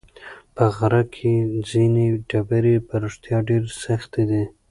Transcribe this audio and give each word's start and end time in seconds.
په 0.55 0.65
غره 0.75 1.03
کې 1.15 1.33
ځینې 1.69 2.05
ډبرې 2.29 2.75
په 2.87 2.93
رښتیا 3.03 3.37
ډېرې 3.49 3.69
سختې 3.83 4.23
دي. 4.29 4.43